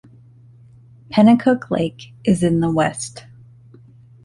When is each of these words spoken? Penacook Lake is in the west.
Penacook 1.11 1.69
Lake 1.69 2.11
is 2.23 2.41
in 2.41 2.59
the 2.59 2.71
west. 2.71 3.25